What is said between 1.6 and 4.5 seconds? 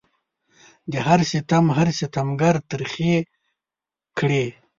هر ستمګر ترخې کړي